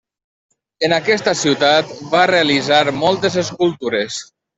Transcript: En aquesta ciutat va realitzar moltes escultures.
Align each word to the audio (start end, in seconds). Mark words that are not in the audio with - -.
En 0.87 0.93
aquesta 0.95 1.33
ciutat 1.41 1.91
va 2.13 2.23
realitzar 2.31 2.79
moltes 3.03 3.37
escultures. 3.43 4.19